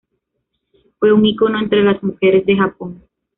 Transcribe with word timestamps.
Fue 0.99 1.13
un 1.13 1.23
ícono 1.27 1.59
entre 1.59 1.83
las 1.83 2.01
mujeres 2.01 2.43
de 2.47 2.57
Japón. 2.57 3.03